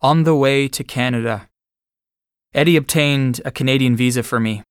On 0.00 0.22
the 0.22 0.36
way 0.36 0.68
to 0.68 0.84
Canada. 0.84 1.48
Eddie 2.54 2.76
obtained 2.76 3.40
a 3.44 3.50
Canadian 3.50 3.96
visa 3.96 4.22
for 4.22 4.38
me. 4.38 4.62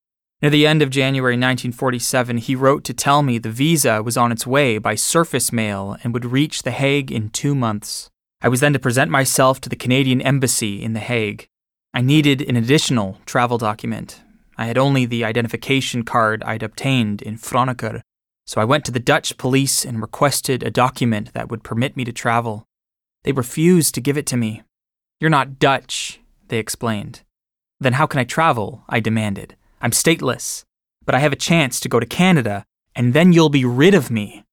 Near 0.41 0.51
the 0.51 0.65
end 0.65 0.81
of 0.81 0.89
January 0.89 1.33
1947, 1.33 2.37
he 2.37 2.55
wrote 2.55 2.85
to 2.85 2.93
tell 2.93 3.21
me 3.21 3.37
the 3.37 3.51
visa 3.51 4.01
was 4.01 4.15
on 4.15 4.31
its 4.31 4.47
way 4.47 4.77
by 4.77 4.95
surface 4.95 5.51
mail 5.51 5.97
and 6.01 6.13
would 6.13 6.23
reach 6.23 6.63
The 6.63 6.71
Hague 6.71 7.11
in 7.11 7.29
two 7.29 7.55
months. 7.55 8.09
I 8.41 8.47
was 8.47 8.61
then 8.61 8.71
to 8.71 8.79
present 8.79 9.11
myself 9.11 9.59
to 9.61 9.69
the 9.69 9.75
Canadian 9.75 10.21
Embassy 10.21 10.81
in 10.81 10.93
The 10.93 11.01
Hague. 11.01 11.49
I 11.93 11.99
needed 11.99 12.41
an 12.41 12.55
additional 12.55 13.17
travel 13.25 13.57
document. 13.57 14.21
I 14.57 14.67
had 14.67 14.77
only 14.77 15.05
the 15.05 15.25
identification 15.25 16.03
card 16.03 16.41
I'd 16.43 16.63
obtained 16.63 17.21
in 17.21 17.37
Franeker, 17.37 17.99
so 18.45 18.61
I 18.61 18.65
went 18.65 18.85
to 18.85 18.93
the 18.93 19.01
Dutch 19.01 19.37
police 19.37 19.83
and 19.83 19.99
requested 19.99 20.63
a 20.63 20.71
document 20.71 21.33
that 21.33 21.49
would 21.49 21.65
permit 21.65 21.97
me 21.97 22.05
to 22.05 22.13
travel. 22.13 22.63
They 23.25 23.33
refused 23.33 23.93
to 23.95 24.01
give 24.01 24.17
it 24.17 24.25
to 24.27 24.37
me. 24.37 24.63
You're 25.19 25.31
not 25.31 25.57
Dutch, 25.57 26.19
they 26.47 26.59
explained. 26.59 27.21
Then 27.79 27.93
how 27.93 28.05
can 28.05 28.19
I 28.19 28.23
travel? 28.23 28.83
I 28.87 28.99
demanded. 28.99 29.55
I'm 29.81 29.89
stateless, 29.89 30.63
but 31.05 31.15
I 31.15 31.19
have 31.19 31.33
a 31.33 31.37
chance 31.37 31.79
to 31.79 31.89
go 31.89 31.99
to 31.99 32.05
Canada, 32.05 32.65
and 32.95 33.15
then 33.15 33.33
you'll 33.33 33.49
be 33.49 33.65
rid 33.65 33.95
of 33.95 34.11
me. 34.11 34.43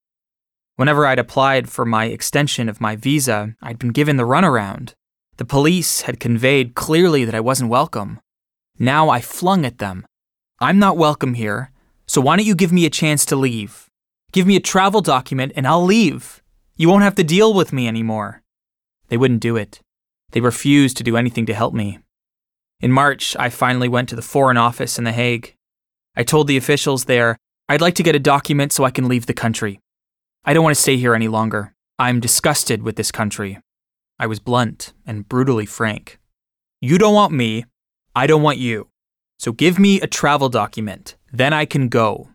Whenever 0.77 1.07
I'd 1.07 1.19
applied 1.19 1.69
for 1.69 1.85
my 1.85 2.07
extension 2.07 2.71
of 2.71 2.81
my 2.81 2.97
visa, 2.97 3.55
I'd 3.61 3.79
been 3.79 3.93
given 3.93 4.17
the 4.17 4.27
runaround. 4.27 4.95
The 5.37 5.45
police 5.45 6.03
had 6.03 6.19
conveyed 6.19 6.75
clearly 6.75 7.27
that 7.27 7.35
I 7.35 7.41
wasn't 7.41 7.71
welcome. 7.71 8.21
Now 8.79 9.11
I 9.11 9.21
flung 9.21 9.67
at 9.67 9.79
them. 9.79 10.07
I'm 10.61 10.79
not 10.79 10.97
welcome 10.97 11.35
here, 11.35 11.73
so 12.07 12.23
why 12.23 12.37
don't 12.37 12.47
you 12.47 12.55
give 12.55 12.73
me 12.73 12.87
a 12.87 12.91
chance 12.91 13.27
to 13.27 13.37
leave? 13.37 13.91
Give 14.33 14.47
me 14.47 14.57
a 14.57 14.61
travel 14.61 15.03
document 15.03 15.53
and 15.57 15.67
I'll 15.67 15.85
leave. 15.85 16.43
You 16.77 16.89
won't 16.89 17.03
have 17.03 17.17
to 17.17 17.25
deal 17.25 17.53
with 17.53 17.73
me 17.73 17.87
anymore. 17.87 18.43
They 19.09 19.19
wouldn't 19.19 19.41
do 19.41 19.57
it. 19.57 19.81
They 20.35 20.41
refused 20.41 20.97
to 20.97 21.05
do 21.05 21.17
anything 21.17 21.47
to 21.47 21.55
help 21.55 21.75
me. 21.75 22.01
In 22.81 22.91
March, 22.91 23.37
I 23.39 23.51
finally 23.51 23.89
went 23.89 24.09
to 24.09 24.17
the 24.17 24.21
Foreign 24.21 24.57
Office 24.57 24.99
in 24.99 25.05
The 25.05 25.13
Hague. 25.13 25.55
I 26.17 26.25
told 26.25 26.49
the 26.49 26.57
officials 26.57 27.05
there 27.05 27.39
I'd 27.69 27.81
like 27.81 27.95
to 27.95 28.03
get 28.03 28.17
a 28.17 28.19
document 28.19 28.73
so 28.73 28.83
I 28.83 28.91
can 28.91 29.07
leave 29.07 29.27
the 29.27 29.33
country. 29.33 29.79
I 30.45 30.53
don't 30.53 30.65
want 30.65 30.75
to 30.75 30.83
stay 30.83 30.97
here 30.97 31.15
any 31.15 31.29
longer. 31.29 31.73
I'm 32.01 32.19
disgusted 32.19 32.83
with 32.83 32.97
this 32.97 33.13
country. 33.13 33.61
I 34.19 34.27
was 34.27 34.41
blunt 34.41 34.93
and 35.07 35.29
brutally 35.29 35.67
frank. 35.67 36.19
You 36.81 36.99
don't 36.99 37.15
want 37.15 37.33
me. 37.33 37.65
I 38.17 38.27
don't 38.27 38.43
want 38.43 38.59
you. 38.59 38.89
So 39.39 39.53
give 39.53 39.79
me 39.79 40.01
a 40.01 40.09
travel 40.09 40.49
document. 40.49 41.15
Then 41.33 41.53
I 41.53 41.65
can 41.65 41.89
go. 41.89 42.31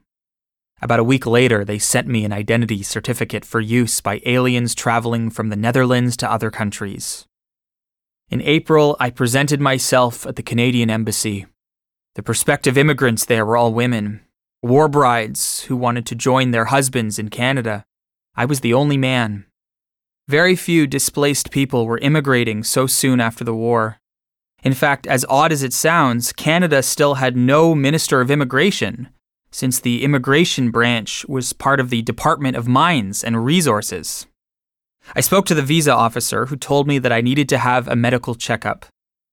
About 0.81 0.99
a 1.01 1.03
week 1.03 1.25
later, 1.25 1.65
they 1.65 1.79
sent 1.79 2.07
me 2.07 2.23
an 2.23 2.31
identity 2.31 2.81
certificate 2.81 3.43
for 3.43 3.59
use 3.59 3.99
by 3.99 4.21
aliens 4.25 4.73
traveling 4.73 5.29
from 5.29 5.49
the 5.49 5.57
Netherlands 5.57 6.15
to 6.17 6.31
other 6.31 6.49
countries. 6.49 7.25
In 8.29 8.41
April, 8.43 8.95
I 8.99 9.09
presented 9.09 9.59
myself 9.59 10.27
at 10.27 10.35
the 10.35 10.43
Canadian 10.43 10.91
Embassy. 10.91 11.47
The 12.13 12.21
prospective 12.21 12.77
immigrants 12.77 13.25
there 13.25 13.43
were 13.43 13.57
all 13.57 13.73
women, 13.73 14.21
war 14.61 14.87
brides 14.87 15.61
who 15.61 15.75
wanted 15.75 16.05
to 16.05 16.15
join 16.15 16.51
their 16.51 16.65
husbands 16.65 17.17
in 17.17 17.29
Canada. 17.29 17.85
I 18.35 18.45
was 18.45 18.59
the 18.59 18.73
only 18.73 18.97
man. 18.97 19.45
Very 20.27 20.55
few 20.55 20.85
displaced 20.85 21.49
people 21.49 21.87
were 21.87 21.97
immigrating 21.97 22.63
so 22.63 22.85
soon 22.85 23.19
after 23.19 23.43
the 23.43 23.55
war. 23.55 23.97
In 24.63 24.75
fact, 24.75 25.07
as 25.07 25.25
odd 25.27 25.51
as 25.51 25.63
it 25.63 25.73
sounds, 25.73 26.31
Canada 26.31 26.83
still 26.83 27.15
had 27.15 27.35
no 27.35 27.73
Minister 27.73 28.21
of 28.21 28.29
Immigration, 28.29 29.09
since 29.49 29.79
the 29.79 30.03
immigration 30.03 30.69
branch 30.69 31.25
was 31.27 31.53
part 31.53 31.79
of 31.79 31.89
the 31.89 32.03
Department 32.03 32.55
of 32.55 32.67
Mines 32.67 33.23
and 33.23 33.43
Resources. 33.43 34.27
I 35.15 35.21
spoke 35.21 35.45
to 35.47 35.55
the 35.55 35.61
visa 35.61 35.93
officer 35.93 36.45
who 36.45 36.55
told 36.55 36.87
me 36.87 36.99
that 36.99 37.11
I 37.11 37.21
needed 37.21 37.49
to 37.49 37.57
have 37.57 37.87
a 37.87 37.95
medical 37.95 38.35
checkup. 38.35 38.85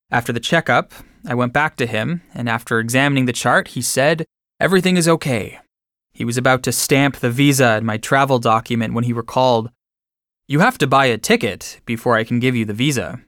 After 0.09 0.33
the 0.33 0.39
checkup, 0.39 0.93
I 1.25 1.35
went 1.35 1.53
back 1.53 1.75
to 1.77 1.85
him, 1.85 2.21
and 2.33 2.49
after 2.49 2.79
examining 2.79 3.25
the 3.25 3.33
chart, 3.33 3.69
he 3.69 3.81
said, 3.81 4.25
Everything 4.59 4.97
is 4.97 5.07
okay. 5.07 5.59
He 6.13 6.25
was 6.25 6.37
about 6.37 6.63
to 6.63 6.71
stamp 6.71 7.17
the 7.17 7.29
visa 7.29 7.67
and 7.67 7.85
my 7.85 7.97
travel 7.97 8.39
document 8.39 8.93
when 8.93 9.03
he 9.03 9.13
recalled, 9.13 9.69
You 10.47 10.59
have 10.59 10.77
to 10.79 10.87
buy 10.87 11.05
a 11.07 11.17
ticket 11.17 11.79
before 11.85 12.15
I 12.15 12.23
can 12.23 12.39
give 12.39 12.55
you 12.55 12.65
the 12.65 12.73
visa. 12.73 13.21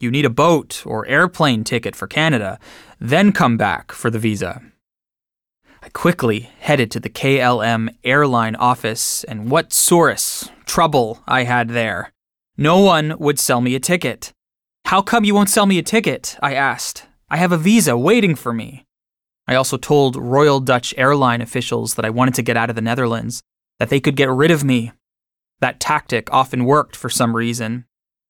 You 0.00 0.10
need 0.10 0.24
a 0.24 0.30
boat 0.30 0.82
or 0.84 1.06
airplane 1.06 1.62
ticket 1.62 1.94
for 1.94 2.08
Canada, 2.08 2.58
then 2.98 3.30
come 3.30 3.56
back 3.56 3.92
for 3.92 4.10
the 4.10 4.18
visa. 4.18 4.60
Quickly 5.92 6.50
headed 6.60 6.90
to 6.90 7.00
the 7.00 7.10
KLM 7.10 7.88
airline 8.02 8.56
office, 8.56 9.24
and 9.24 9.50
what 9.50 9.70
sorus 9.70 10.50
trouble 10.64 11.22
I 11.26 11.44
had 11.44 11.68
there. 11.68 12.12
No 12.56 12.80
one 12.80 13.14
would 13.18 13.38
sell 13.38 13.60
me 13.60 13.74
a 13.74 13.80
ticket. 13.80 14.32
How 14.86 15.02
come 15.02 15.24
you 15.24 15.34
won't 15.34 15.50
sell 15.50 15.66
me 15.66 15.78
a 15.78 15.82
ticket? 15.82 16.36
I 16.42 16.54
asked. 16.54 17.06
I 17.30 17.36
have 17.36 17.52
a 17.52 17.58
visa 17.58 17.96
waiting 17.96 18.34
for 18.34 18.52
me. 18.52 18.84
I 19.46 19.54
also 19.54 19.76
told 19.76 20.16
Royal 20.16 20.60
Dutch 20.60 20.94
Airline 20.96 21.40
officials 21.40 21.94
that 21.94 22.04
I 22.04 22.10
wanted 22.10 22.34
to 22.34 22.42
get 22.42 22.56
out 22.56 22.70
of 22.70 22.76
the 22.76 22.82
Netherlands, 22.82 23.42
that 23.78 23.90
they 23.90 24.00
could 24.00 24.16
get 24.16 24.30
rid 24.30 24.50
of 24.50 24.64
me. 24.64 24.92
That 25.60 25.80
tactic 25.80 26.32
often 26.32 26.64
worked 26.64 26.96
for 26.96 27.10
some 27.10 27.36
reason, 27.36 27.84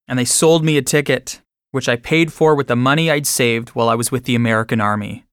and 0.09 0.19
they 0.19 0.25
sold 0.25 0.65
me 0.65 0.77
a 0.77 0.83
ticket, 0.83 1.41
which 1.71 1.89
I 1.89 1.97
paid 1.97 2.33
for 2.33 2.55
with 2.55 2.67
the 2.67 2.77
money 2.77 3.11
I'd 3.11 3.27
saved 3.27 3.71
while 3.71 3.89
I 3.89 3.95
was 3.95 4.11
with 4.11 4.25
the 4.25 4.35
American 4.35 4.81
Army. 4.81 5.25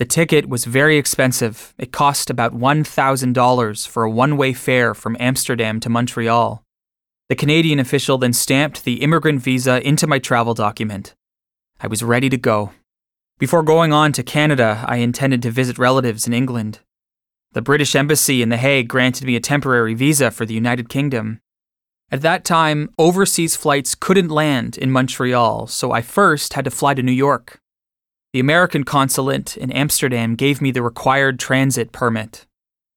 The 0.00 0.06
ticket 0.06 0.48
was 0.48 0.64
very 0.64 0.96
expensive. 0.96 1.74
It 1.76 1.92
cost 1.92 2.30
about 2.30 2.58
$1,000 2.58 3.86
for 3.86 4.02
a 4.02 4.10
one 4.10 4.38
way 4.38 4.54
fare 4.54 4.94
from 4.94 5.14
Amsterdam 5.20 5.78
to 5.80 5.90
Montreal. 5.90 6.64
The 7.28 7.36
Canadian 7.36 7.78
official 7.78 8.16
then 8.16 8.32
stamped 8.32 8.84
the 8.84 9.02
immigrant 9.02 9.42
visa 9.42 9.86
into 9.86 10.06
my 10.06 10.18
travel 10.18 10.54
document. 10.54 11.14
I 11.82 11.86
was 11.86 12.02
ready 12.02 12.30
to 12.30 12.38
go. 12.38 12.72
Before 13.38 13.62
going 13.62 13.92
on 13.92 14.12
to 14.12 14.22
Canada, 14.22 14.82
I 14.88 14.96
intended 14.96 15.42
to 15.42 15.50
visit 15.50 15.76
relatives 15.76 16.26
in 16.26 16.32
England. 16.32 16.78
The 17.52 17.60
British 17.60 17.94
Embassy 17.94 18.40
in 18.40 18.48
The 18.48 18.56
Hague 18.56 18.88
granted 18.88 19.26
me 19.26 19.36
a 19.36 19.40
temporary 19.40 19.92
visa 19.92 20.30
for 20.30 20.46
the 20.46 20.54
United 20.54 20.88
Kingdom. 20.88 21.40
At 22.10 22.22
that 22.22 22.46
time, 22.46 22.88
overseas 22.96 23.54
flights 23.54 23.94
couldn't 23.94 24.30
land 24.30 24.78
in 24.78 24.90
Montreal, 24.90 25.66
so 25.66 25.92
I 25.92 26.00
first 26.00 26.54
had 26.54 26.64
to 26.64 26.70
fly 26.70 26.94
to 26.94 27.02
New 27.02 27.12
York. 27.12 27.60
The 28.32 28.40
American 28.40 28.84
consulate 28.84 29.56
in 29.56 29.72
Amsterdam 29.72 30.36
gave 30.36 30.60
me 30.60 30.70
the 30.70 30.82
required 30.82 31.40
transit 31.40 31.90
permit. 31.90 32.46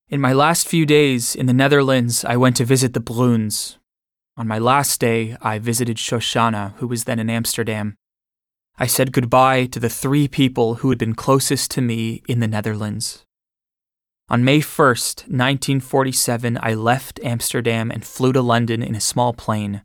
In 0.08 0.22
my 0.22 0.32
last 0.32 0.68
few 0.68 0.86
days 0.86 1.36
in 1.36 1.48
the 1.48 1.54
Netherlands, 1.54 2.24
I 2.24 2.38
went 2.38 2.56
to 2.58 2.66
visit 2.66 2.94
the 2.94 3.00
Bruns. 3.00 3.80
On 4.38 4.48
my 4.48 4.60
last 4.60 5.00
day, 5.00 5.36
I 5.42 5.58
visited 5.58 5.98
Shoshana, 5.98 6.76
who 6.76 6.88
was 6.88 7.06
then 7.06 7.18
in 7.18 7.32
Amsterdam. 7.32 7.96
I 8.78 8.86
said 8.86 9.12
goodbye 9.12 9.66
to 9.68 9.80
the 9.80 9.90
three 9.90 10.28
people 10.28 10.76
who 10.76 10.90
had 10.90 11.00
been 11.00 11.16
closest 11.16 11.72
to 11.72 11.82
me 11.82 12.22
in 12.28 12.40
the 12.40 12.48
Netherlands. 12.48 13.26
On 14.30 14.44
May 14.44 14.60
1st, 14.60 15.30
1947, 15.30 16.60
I 16.62 16.76
left 16.76 17.20
Amsterdam 17.24 17.90
and 17.90 18.06
flew 18.06 18.34
to 18.34 18.42
London 18.42 18.84
in 18.84 18.94
a 18.94 19.02
small 19.02 19.34
plane. 19.34 19.82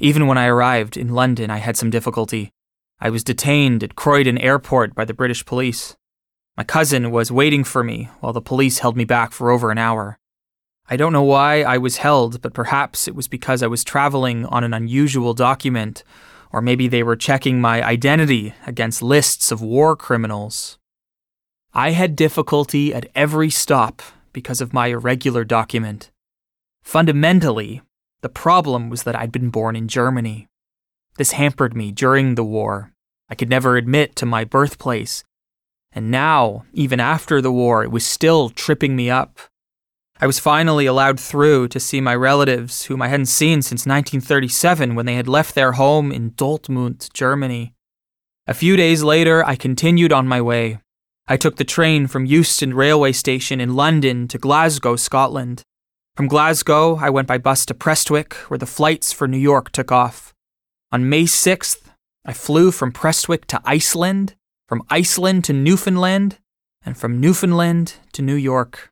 Even 0.00 0.26
when 0.26 0.38
I 0.38 0.46
arrived 0.46 0.96
in 0.96 1.14
London, 1.14 1.48
I 1.48 1.58
had 1.58 1.76
some 1.76 1.90
difficulty. 1.90 2.50
I 3.04 3.10
was 3.10 3.22
detained 3.22 3.84
at 3.84 3.96
Croydon 3.96 4.38
Airport 4.38 4.94
by 4.94 5.04
the 5.04 5.12
British 5.12 5.44
police. 5.44 5.94
My 6.56 6.64
cousin 6.64 7.10
was 7.10 7.30
waiting 7.30 7.62
for 7.62 7.84
me 7.84 8.08
while 8.20 8.32
the 8.32 8.40
police 8.40 8.78
held 8.78 8.96
me 8.96 9.04
back 9.04 9.30
for 9.30 9.50
over 9.50 9.70
an 9.70 9.76
hour. 9.76 10.18
I 10.88 10.96
don't 10.96 11.12
know 11.12 11.22
why 11.22 11.60
I 11.64 11.76
was 11.76 11.98
held, 11.98 12.40
but 12.40 12.54
perhaps 12.54 13.06
it 13.06 13.14
was 13.14 13.28
because 13.28 13.62
I 13.62 13.66
was 13.66 13.84
traveling 13.84 14.46
on 14.46 14.64
an 14.64 14.72
unusual 14.72 15.34
document, 15.34 16.02
or 16.50 16.62
maybe 16.62 16.88
they 16.88 17.02
were 17.02 17.14
checking 17.14 17.60
my 17.60 17.82
identity 17.82 18.54
against 18.66 19.02
lists 19.02 19.52
of 19.52 19.60
war 19.60 19.96
criminals. 19.96 20.78
I 21.74 21.90
had 21.90 22.16
difficulty 22.16 22.94
at 22.94 23.10
every 23.14 23.50
stop 23.50 24.00
because 24.32 24.62
of 24.62 24.72
my 24.72 24.86
irregular 24.86 25.44
document. 25.44 26.10
Fundamentally, 26.82 27.82
the 28.22 28.30
problem 28.30 28.88
was 28.88 29.02
that 29.02 29.14
I'd 29.14 29.30
been 29.30 29.50
born 29.50 29.76
in 29.76 29.88
Germany. 29.88 30.46
This 31.18 31.32
hampered 31.32 31.76
me 31.76 31.92
during 31.92 32.34
the 32.34 32.42
war. 32.44 32.93
I 33.28 33.34
could 33.34 33.48
never 33.48 33.76
admit 33.76 34.16
to 34.16 34.26
my 34.26 34.44
birthplace. 34.44 35.24
And 35.92 36.10
now, 36.10 36.64
even 36.72 37.00
after 37.00 37.40
the 37.40 37.52
war, 37.52 37.84
it 37.84 37.90
was 37.90 38.04
still 38.04 38.50
tripping 38.50 38.96
me 38.96 39.08
up. 39.08 39.38
I 40.20 40.26
was 40.26 40.38
finally 40.38 40.86
allowed 40.86 41.18
through 41.18 41.68
to 41.68 41.80
see 41.80 42.00
my 42.00 42.14
relatives, 42.14 42.84
whom 42.84 43.02
I 43.02 43.08
hadn't 43.08 43.26
seen 43.26 43.62
since 43.62 43.86
1937 43.86 44.94
when 44.94 45.06
they 45.06 45.14
had 45.14 45.28
left 45.28 45.54
their 45.54 45.72
home 45.72 46.12
in 46.12 46.32
Dortmund, 46.32 47.12
Germany. 47.12 47.74
A 48.46 48.54
few 48.54 48.76
days 48.76 49.02
later, 49.02 49.44
I 49.44 49.56
continued 49.56 50.12
on 50.12 50.28
my 50.28 50.40
way. 50.40 50.78
I 51.26 51.36
took 51.36 51.56
the 51.56 51.64
train 51.64 52.06
from 52.06 52.26
Euston 52.26 52.74
railway 52.74 53.12
station 53.12 53.60
in 53.60 53.74
London 53.74 54.28
to 54.28 54.38
Glasgow, 54.38 54.96
Scotland. 54.96 55.62
From 56.16 56.28
Glasgow, 56.28 56.96
I 56.96 57.10
went 57.10 57.26
by 57.26 57.38
bus 57.38 57.64
to 57.66 57.74
Prestwick, 57.74 58.34
where 58.48 58.58
the 58.58 58.66
flights 58.66 59.12
for 59.12 59.26
New 59.26 59.38
York 59.38 59.72
took 59.72 59.90
off. 59.90 60.32
On 60.92 61.08
May 61.08 61.24
6th, 61.24 61.90
I 62.24 62.32
flew 62.32 62.70
from 62.70 62.90
Prestwick 62.90 63.46
to 63.46 63.60
Iceland, 63.66 64.34
from 64.66 64.82
Iceland 64.88 65.44
to 65.44 65.52
Newfoundland, 65.52 66.38
and 66.84 66.96
from 66.96 67.20
Newfoundland 67.20 67.94
to 68.12 68.22
New 68.22 68.34
York. 68.34 68.90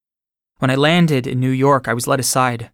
When 0.58 0.70
I 0.70 0.74
landed 0.74 1.26
in 1.26 1.40
New 1.40 1.50
York, 1.50 1.88
I 1.88 1.94
was 1.94 2.06
led 2.06 2.20
aside. 2.20 2.70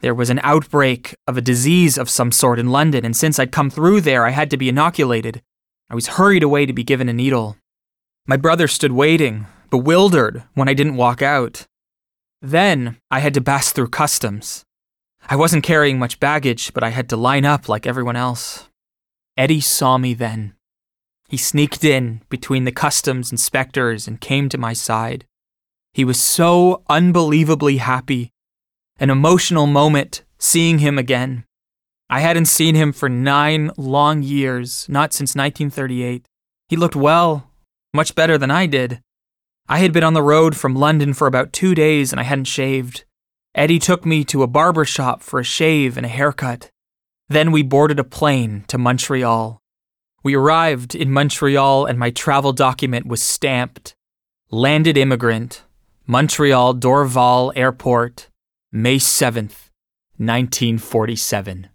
There 0.00 0.14
was 0.14 0.28
an 0.28 0.40
outbreak 0.42 1.16
of 1.26 1.38
a 1.38 1.40
disease 1.40 1.96
of 1.96 2.10
some 2.10 2.30
sort 2.30 2.58
in 2.58 2.70
London, 2.70 3.06
and 3.06 3.16
since 3.16 3.38
I'd 3.38 3.52
come 3.52 3.70
through 3.70 4.02
there, 4.02 4.26
I 4.26 4.30
had 4.30 4.50
to 4.50 4.58
be 4.58 4.68
inoculated. 4.68 5.42
I 5.88 5.94
was 5.94 6.08
hurried 6.08 6.42
away 6.42 6.66
to 6.66 6.74
be 6.74 6.84
given 6.84 7.08
a 7.08 7.14
needle. 7.14 7.56
My 8.26 8.36
brother 8.36 8.68
stood 8.68 8.92
waiting, 8.92 9.46
bewildered, 9.70 10.42
when 10.52 10.68
I 10.68 10.74
didn't 10.74 10.96
walk 10.96 11.22
out. 11.22 11.66
Then 12.42 12.98
I 13.10 13.20
had 13.20 13.32
to 13.34 13.40
pass 13.40 13.72
through 13.72 13.88
customs. 13.88 14.66
I 15.28 15.36
wasn't 15.36 15.64
carrying 15.64 15.98
much 15.98 16.20
baggage, 16.20 16.74
but 16.74 16.84
I 16.84 16.90
had 16.90 17.08
to 17.08 17.16
line 17.16 17.46
up 17.46 17.66
like 17.66 17.86
everyone 17.86 18.16
else. 18.16 18.68
Eddie 19.36 19.60
saw 19.60 19.98
me 19.98 20.14
then. 20.14 20.54
He 21.28 21.36
sneaked 21.36 21.84
in 21.84 22.22
between 22.28 22.64
the 22.64 22.72
customs 22.72 23.32
inspectors 23.32 24.08
and 24.08 24.20
came 24.20 24.48
to 24.48 24.58
my 24.58 24.72
side. 24.72 25.26
He 25.92 26.04
was 26.04 26.20
so 26.20 26.82
unbelievably 26.88 27.78
happy. 27.78 28.32
An 28.98 29.10
emotional 29.10 29.66
moment 29.66 30.24
seeing 30.38 30.78
him 30.78 30.98
again. 30.98 31.44
I 32.08 32.20
hadn't 32.20 32.46
seen 32.46 32.74
him 32.76 32.92
for 32.92 33.08
nine 33.08 33.70
long 33.76 34.22
years, 34.22 34.86
not 34.88 35.12
since 35.12 35.34
1938. 35.34 36.26
He 36.68 36.76
looked 36.76 36.96
well, 36.96 37.50
much 37.92 38.14
better 38.14 38.38
than 38.38 38.50
I 38.50 38.66
did. 38.66 39.00
I 39.68 39.78
had 39.78 39.92
been 39.92 40.04
on 40.04 40.14
the 40.14 40.22
road 40.22 40.56
from 40.56 40.76
London 40.76 41.12
for 41.12 41.26
about 41.26 41.52
two 41.52 41.74
days 41.74 42.12
and 42.12 42.20
I 42.20 42.24
hadn't 42.24 42.44
shaved. 42.44 43.04
Eddie 43.54 43.80
took 43.80 44.06
me 44.06 44.22
to 44.24 44.42
a 44.42 44.46
barber 44.46 44.84
shop 44.84 45.22
for 45.22 45.40
a 45.40 45.44
shave 45.44 45.96
and 45.96 46.06
a 46.06 46.10
haircut. 46.10 46.70
Then 47.28 47.50
we 47.50 47.62
boarded 47.62 47.98
a 47.98 48.04
plane 48.04 48.64
to 48.68 48.78
Montreal. 48.78 49.60
We 50.22 50.34
arrived 50.34 50.94
in 50.94 51.10
Montreal 51.10 51.86
and 51.86 51.98
my 51.98 52.10
travel 52.10 52.52
document 52.52 53.06
was 53.06 53.22
stamped 53.22 53.94
Landed 54.50 54.96
Immigrant, 54.96 55.64
Montreal 56.06 56.74
Dorval 56.74 57.52
Airport, 57.56 58.28
May 58.70 58.96
7th, 58.96 59.70
1947. 60.18 61.68